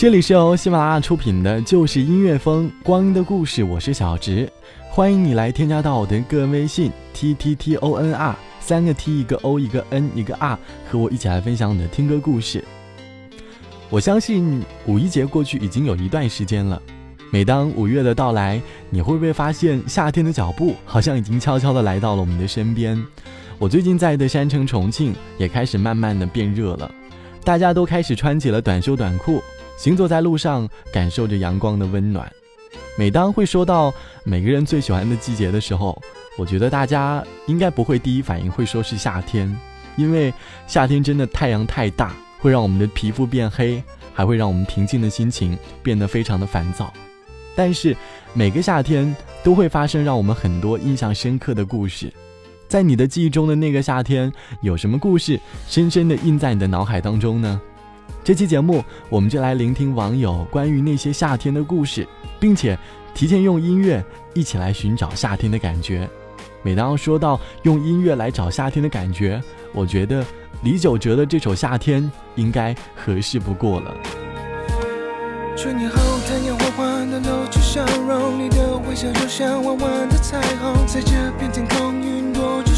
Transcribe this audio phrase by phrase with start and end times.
[0.00, 4.50] 这里是由喜马拉雅出品的《就是音乐风光阴的故事》，我是小直，
[4.88, 10.58] 欢迎你来添加到我的个人微信 t t t o n r 三个 t 一个 o 一个 n 一个 r，
[10.90, 12.64] 和我一起来分享你的听歌故事。
[13.90, 16.80] 我相信五一节过去已经有一段时间了，
[17.30, 22.98] 每当五月的到来，你会不会发现夏天的脚步好像已经悄悄的来到了我们的身边？
[23.58, 26.90] 我最近在的山城重庆也开始慢慢的变热了，
[27.44, 29.42] 大家都开始穿起了短袖短裤。
[29.80, 32.30] 行走在路上，感受着阳光的温暖。
[32.98, 33.90] 每当会说到
[34.24, 35.98] 每个人最喜欢的季节的时候，
[36.36, 39.50] 我觉得大家应该不会第一反应会说是夏天，
[39.96, 40.30] 因为
[40.66, 46.92] 夏天真的太阳太大，会让我们的皮肤变黑，还会让我们平静的心情变得非常的烦躁。
[47.56, 47.96] 但是
[48.34, 52.12] 每个夏天都会发生让我们很多印象深刻的故事。
[52.68, 57.58] 在你的记忆中的那个夏天，有什么故事深深的印在你的脑海当中呢？
[58.22, 62.06] 这期节目，我们就来聆听网友关于那些夏天的故事，
[62.38, 62.78] 并且
[63.14, 64.04] 提前用音乐
[64.34, 66.08] 一起来寻找夏天的感觉。
[66.62, 69.42] 每当说到用音乐来找夏天的感觉，
[69.72, 70.24] 我觉得
[70.62, 72.02] 李玖哲的这首《夏天》
[72.34, 73.94] 应该合适不过了。
[75.56, 81.99] 春天后，太阳缓缓的露出笑容，你的微笑就像弯弯的彩虹，在这片天空，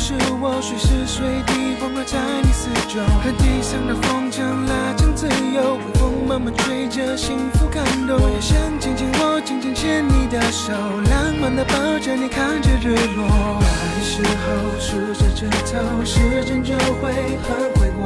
[0.02, 5.14] 是我，随时随地环绕在你四周，和地上的风筝拉近。
[5.14, 8.18] 自由，微风慢慢吹着，幸福感动。
[8.18, 10.72] 我也想紧紧握，紧紧牵你的手，
[11.06, 13.62] 浪漫的抱着你，看着日落。
[13.62, 17.14] 的时候数着指头，时间就会
[17.46, 18.02] 很快过。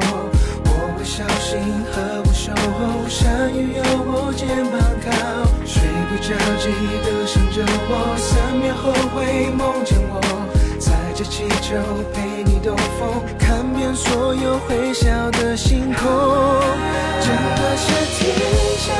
[0.68, 1.56] 我会小心
[1.96, 5.08] 呵护守候，山雨有我肩膀靠，
[5.64, 5.80] 睡
[6.12, 6.68] 不着记
[7.08, 10.20] 得想着我，三秒后会梦见我，
[11.16, 11.74] 着气球
[12.12, 16.06] 陪你兜风，看遍所有会笑的星空。
[17.22, 18.36] 整个夏天
[18.76, 18.94] 想，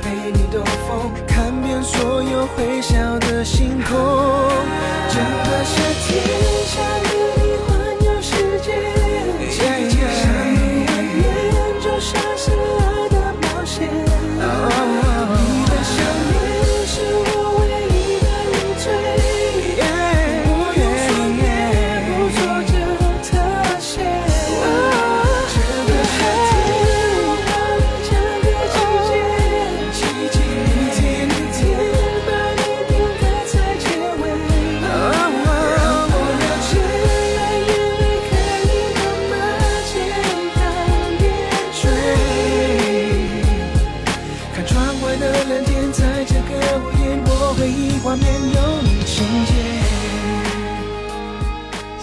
[0.00, 3.11] 陪你兜风，看遍所有会笑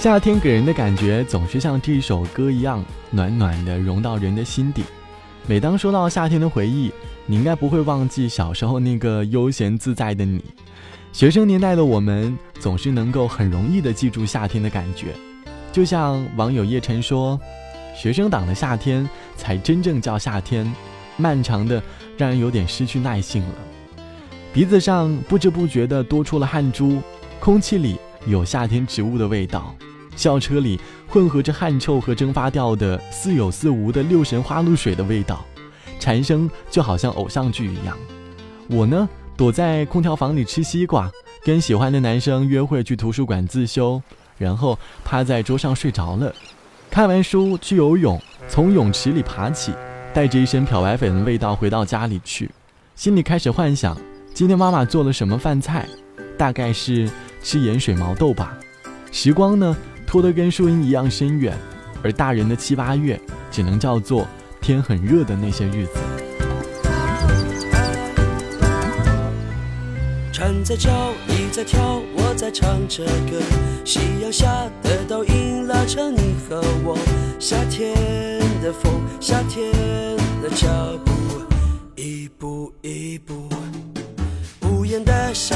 [0.02, 2.82] 夏天给人的感觉总是像这首歌一样
[3.12, 4.82] 暖暖的融到人的心底。
[5.46, 6.90] 每当说到夏天的回忆，
[7.26, 10.42] 你应该不会忘记小时候那个悠闲自在的你。
[11.12, 15.08] 学生年代的我们，总是能够很容易的记住夏天的感觉。
[15.70, 17.38] 就像网友叶晨说
[17.94, 19.06] ：“学生党的夏天
[19.36, 20.74] 才真正叫夏天，
[21.18, 21.84] 漫长的
[22.16, 23.56] 让人有点失去耐性了。
[24.54, 27.02] 鼻子上不知不觉的多出了汗珠，
[27.38, 29.76] 空气里有夏天植物的味道，
[30.16, 35.46] 校车里混合着汗臭和蒸发掉的似有似无的六神花露水的味道，
[36.00, 37.98] 蝉声就好像偶像剧一样。
[38.70, 39.08] 我呢？”
[39.40, 41.10] 躲在空调房里吃西瓜，
[41.46, 44.02] 跟喜欢的男生约会去图书馆自修，
[44.38, 46.36] 然后趴在桌上睡着了。
[46.92, 49.72] 看完书去游泳，从泳池里爬起，
[50.14, 52.52] 带着一身漂白粉的味道回到家里去，
[52.98, 53.98] 心里开始幻想
[54.34, 55.88] 今天妈妈做了什么饭菜，
[56.38, 57.10] 大概是
[57.42, 58.58] 吃盐水毛豆吧。
[59.12, 59.76] 时光呢
[60.06, 61.58] 拖得跟树荫一样深远，
[62.04, 63.20] 而大人的七八月
[63.52, 64.28] 只能叫做
[64.62, 65.94] 天很热的那些日子。
[70.32, 73.42] 船在叫，你在跳，我在唱着歌。
[73.84, 74.48] 夕阳下
[74.82, 76.98] 的倒影拉长你和我。
[77.40, 77.94] 夏天
[78.62, 79.70] 的风，夏天
[80.42, 80.68] 的脚
[81.04, 81.12] 步，
[81.96, 83.50] 一步一步。
[84.62, 85.56] 无言的小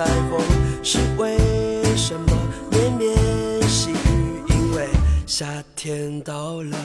[0.00, 0.40] 彩虹，
[0.82, 1.36] 是为
[1.94, 2.32] 什么
[2.70, 3.14] 绵绵
[3.68, 4.42] 细雨？
[4.48, 4.88] 因为
[5.26, 5.44] 夏
[5.76, 6.78] 天到了。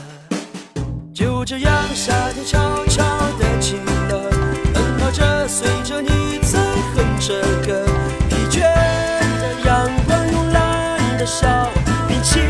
[1.13, 3.05] 就这样，夏天悄悄
[3.39, 4.29] 的近了，
[4.73, 6.59] 奔跑着，随着你在
[6.93, 7.85] 哼着歌，
[8.27, 11.69] 疲倦的阳光慵懒的笑，
[12.09, 12.41] 冰淇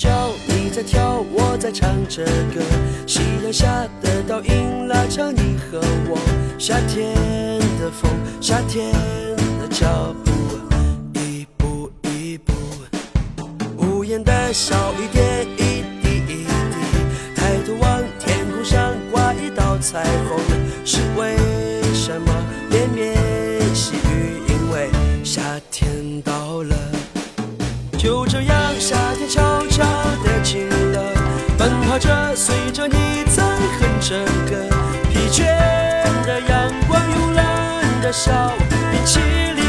[0.00, 2.62] 叫，你在跳，我在唱着歌。
[3.06, 6.18] 夕阳下的倒影拉长你和我。
[6.58, 7.14] 夏天
[7.78, 8.10] 的风，
[8.40, 8.90] 夏天
[9.60, 10.32] 的脚步，
[11.20, 12.54] 一步一步。
[13.76, 16.46] 无言的小雨点，一滴一滴。
[17.36, 20.40] 抬头望天空上挂一道彩虹，
[20.82, 21.36] 是为
[32.00, 33.42] 着，随着你在
[33.78, 34.56] 哼着歌，
[35.10, 35.44] 疲倦
[36.24, 38.52] 的阳光慵懒的笑，
[38.90, 39.59] 冰淇淋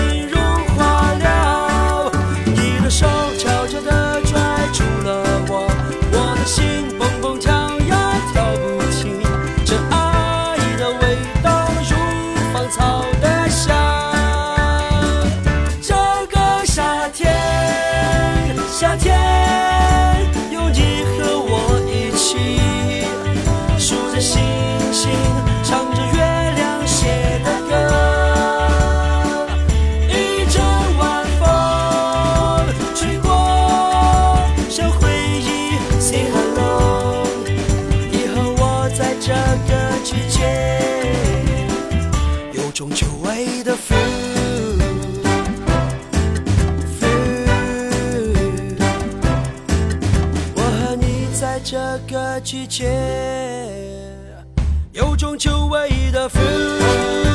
[51.71, 52.91] 这个季节
[54.91, 57.30] 有种久违的 feel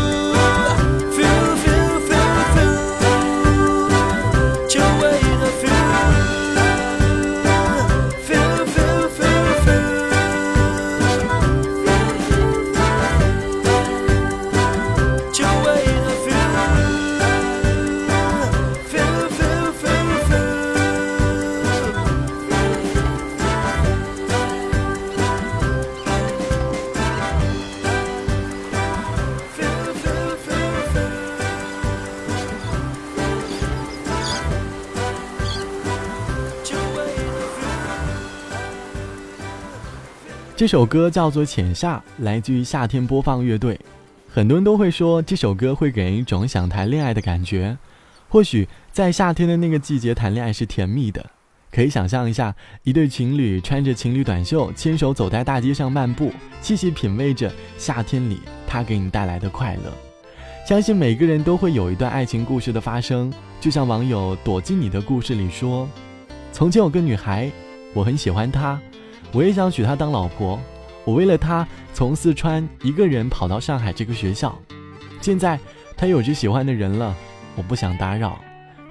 [40.57, 43.79] 这首歌叫做《浅夏》，来自于夏天播放乐队。
[44.27, 47.77] 很多人都会说这首歌会给人一种想谈恋爱的感觉。
[48.27, 51.27] 或许在夏天的那个季节谈恋爱是甜蜜的，
[51.71, 56.33] 可以想象一下一对情侣穿着情侣短袖，牵手走在大街上漫步，
[56.63, 59.93] 细细品味着夏天里它给你带来的快乐。
[60.67, 65.87] 相信每个人都会有一段爱情故事的发生，就像网友躲进你的故事里说
[66.51, 67.53] ：“从前有个女孩，
[67.93, 68.81] 我很喜欢她，
[69.33, 70.59] 我也想娶她当老婆。
[71.05, 74.57] 我为了她从四川一个人跑到上海这个学校，
[75.21, 75.59] 现在
[75.97, 77.15] 她有着喜欢的人了，
[77.57, 78.41] 我不想打扰。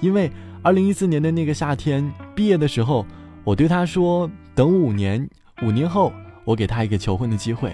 [0.01, 3.06] 因为二零一四年的那个夏天毕业的时候，
[3.44, 5.27] 我对她说，等五年，
[5.63, 6.12] 五年后
[6.44, 7.74] 我给她一个求婚的机会。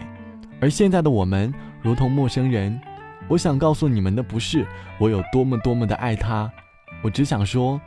[0.59, 2.79] 而现在的我们如同陌生人。”
[3.27, 4.65] 我想告诉你们的不是
[4.99, 6.51] 我有多么多么的爱她，
[7.01, 7.79] 我只想说，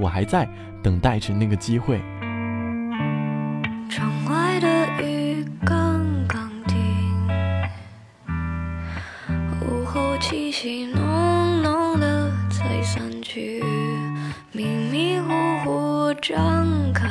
[0.00, 0.48] 我还在
[0.82, 2.00] 等待着那个机会。
[4.60, 6.76] 的雨刚刚停，
[9.62, 13.64] 午后气息浓浓的才散去，
[14.52, 15.32] 迷迷糊
[15.64, 17.08] 糊张开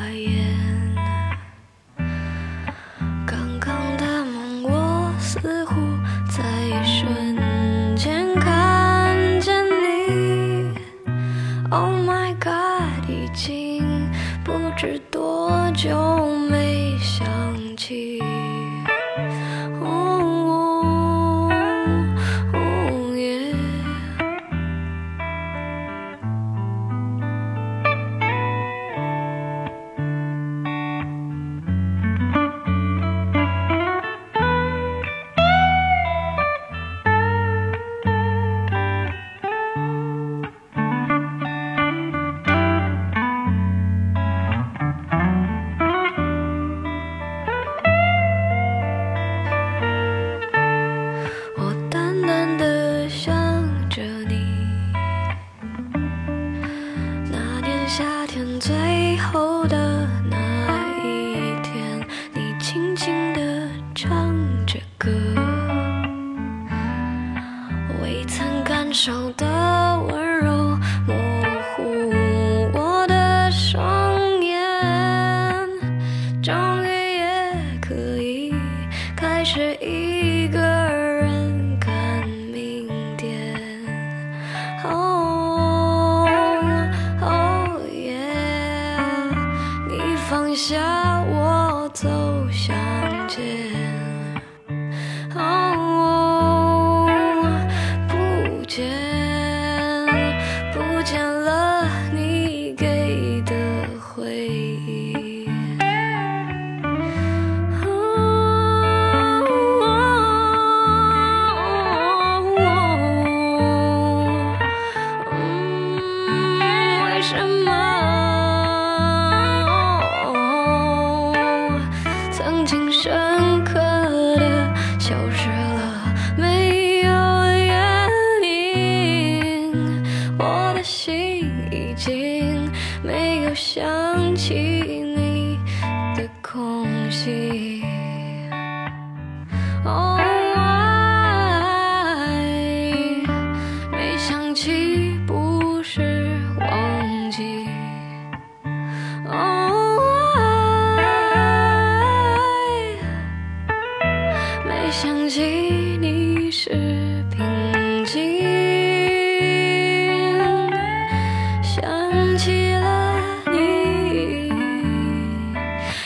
[162.10, 163.20] 想起了
[163.51, 164.51] 你，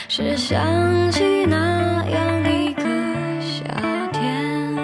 [0.06, 2.82] 是想起那样一个
[3.40, 3.64] 夏
[4.12, 4.76] 天。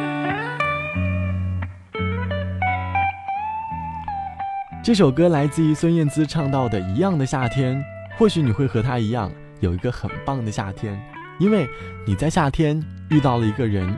[4.83, 7.77] 这首歌来自于孙燕姿唱到的《一样的夏天》，
[8.17, 10.99] 或许你会和她一样有一个很棒的夏天，
[11.39, 11.69] 因为
[12.07, 13.95] 你在夏天遇到了一个人。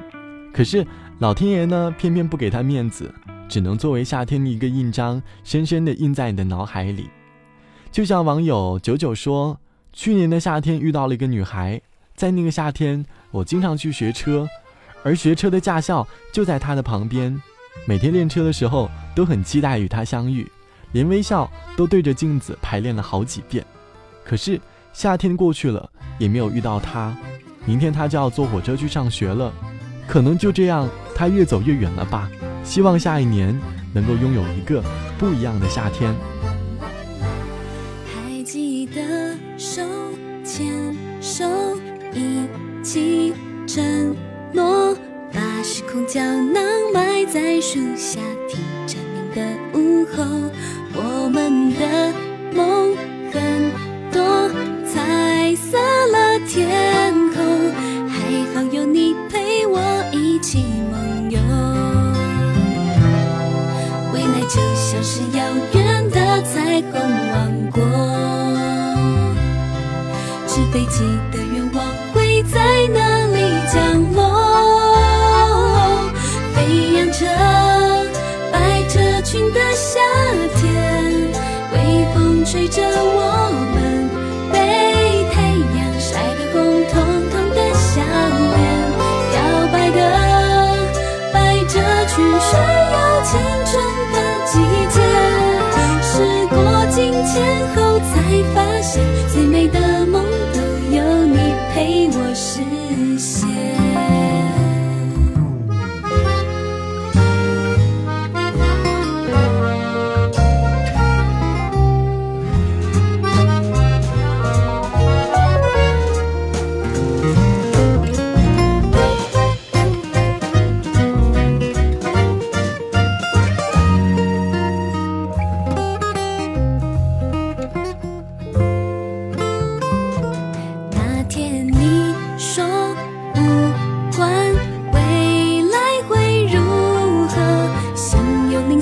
[0.53, 0.85] 可是
[1.21, 3.15] 老天爷呢，偏偏不给他面子，
[3.53, 7.11] 只能作为夏天的一个印章，深深的印在你的脑海里。
[7.91, 9.61] 就像网友九九说
[9.93, 11.79] ：“去年的夏天遇到了一个女孩，
[12.17, 14.49] 在那个夏天，我经常去学车，
[15.03, 17.39] 而学车的驾校就在她的旁边，
[17.85, 20.51] 每天练车的时候都很期待与她相遇。”
[20.93, 23.63] 连微笑都对着镜子排练了好几遍，
[24.25, 24.59] 可是
[24.95, 27.15] 夏天过去了，也没有遇到她。
[27.67, 29.53] 明天他就要坐火车去上学了，
[30.09, 32.31] 可能就这样，他越走越远了吧。
[32.65, 33.59] 希望下一年
[33.93, 34.83] 能够拥有一个
[35.19, 36.15] 不一样的夏天。
[38.07, 39.83] 还记得手
[40.45, 41.45] 牵手
[42.13, 42.47] 一
[42.83, 43.33] 起
[43.67, 44.15] 承
[44.53, 44.97] 诺，
[45.33, 49.43] 把时空胶囊埋在树下，听蝉鸣的
[49.79, 50.25] 午后。
[50.95, 52.12] 我们的
[70.73, 72.59] 飞机的愿望会在
[72.95, 73.37] 哪里
[73.71, 74.23] 降落？
[76.55, 77.27] 飞扬着
[78.51, 80.01] 百褶裙的夏
[80.57, 81.31] 天，
[81.75, 81.77] 微
[82.15, 84.09] 风吹着我们
[84.51, 84.57] 被
[85.31, 85.43] 太
[85.77, 86.57] 阳晒得红
[86.91, 86.93] 彤
[87.31, 88.57] 彤的笑脸，
[89.37, 89.37] 摇
[89.71, 89.99] 摆的
[91.35, 91.37] 百
[91.69, 91.75] 褶
[92.09, 92.51] 裙炫
[92.93, 92.97] 耀
[93.29, 93.31] 青
[93.67, 93.71] 春
[94.15, 94.53] 的季
[94.89, 94.97] 节。
[96.03, 96.13] 时
[96.49, 96.57] 过
[96.91, 97.31] 境迁
[97.77, 98.13] 后，才
[98.55, 98.91] 发现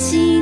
[0.01, 0.40] 有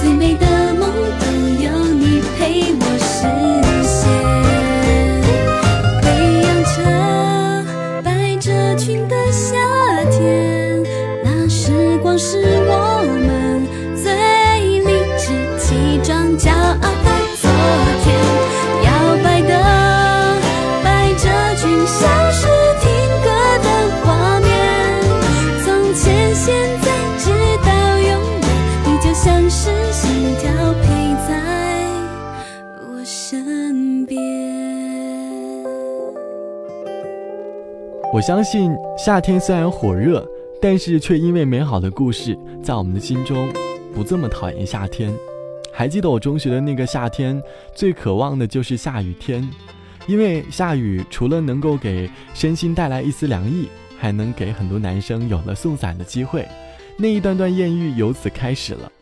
[0.00, 1.26] 最美的梦都
[1.62, 2.91] 有你陪我
[38.22, 40.24] 相信夏天虽然火热，
[40.60, 43.52] 但是却因为美好的故事，在我们的心中
[43.92, 45.12] 不这么讨厌夏天。
[45.72, 47.42] 还记得我中学的那个夏天，
[47.74, 49.46] 最渴望的就是下雨天，
[50.06, 56.46] 因为下雨除了能够给身心带来一丝凉意，还能给很多男生有了送伞的机会。
[56.96, 58.92] 那一段段艳遇由此开始了。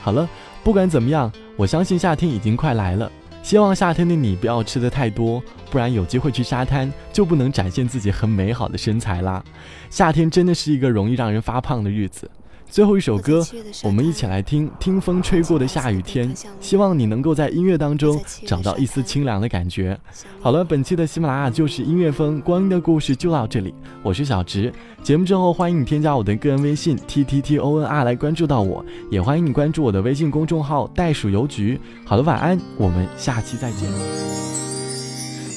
[0.00, 0.26] 好了，
[0.64, 3.12] 不管怎么样，我相信夏天已经快来了。
[3.42, 9.42] 希望夏天的你不要吃的太多，不然有机会去沙滩就不能展现自己很美好的身材啦。
[9.88, 12.30] 夏天真的是一个容易让人发胖的日子。
[12.70, 13.44] 最后一首歌，
[13.82, 19.98] 我们一起来听《听风吹过的下雨天》，希望你能够在音乐当中找到一丝清凉的感觉。
[20.40, 24.72] 好了，本期的喜马拉雅就是音乐风光阴的故事就到这里，我是小植。
[25.02, 31.80] 节目之后欢迎你添加我的个人微信 t t t o n r 来关注到我，也欢迎你关注我的微信公众号袋鼠邮局。
[32.06, 33.90] 好了，晚安，我们下期再见。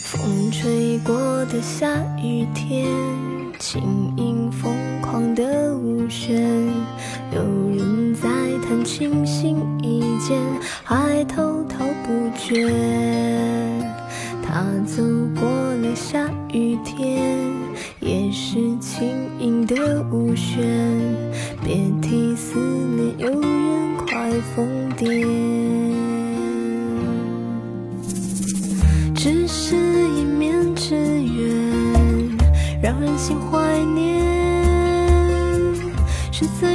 [0.02, 2.88] 风吹过的下雨天，
[3.60, 3.82] 轻
[4.18, 5.53] 盈疯狂的舞
[7.32, 7.42] 有
[7.76, 8.30] 人在
[8.68, 10.40] 谈情心意间，
[10.84, 12.70] 还滔滔不绝。
[14.42, 15.02] 他走
[15.40, 17.52] 过了下雨天，
[18.00, 19.08] 也是轻
[19.40, 20.64] 盈的舞旋，
[21.64, 25.83] 别提思念有人快疯癫。
[36.44, 36.73] 是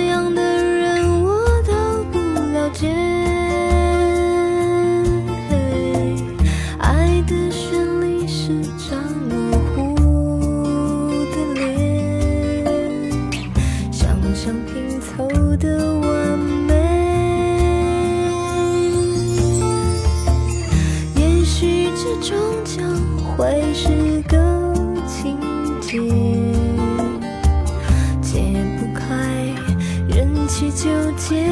[30.59, 31.47] 去纠结。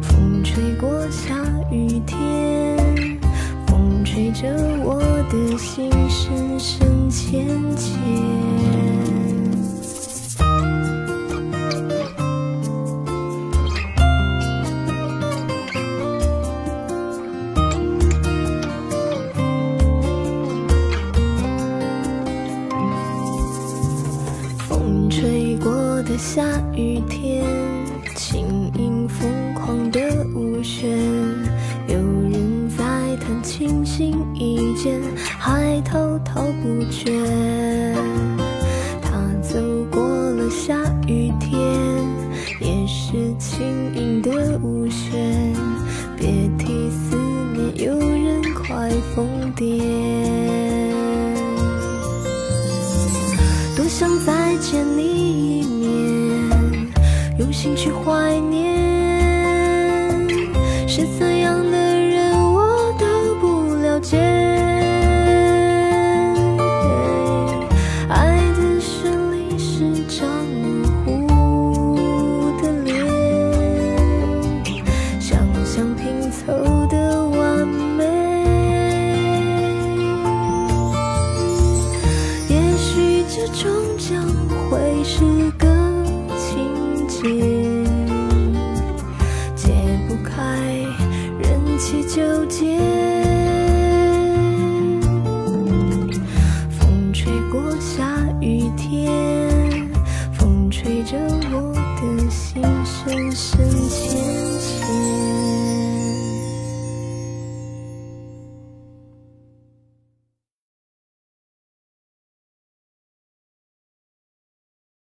[0.00, 1.34] 风吹过下
[1.72, 3.18] 雨天，
[3.66, 4.48] 风吹着
[4.84, 8.77] 我的心深深浅浅。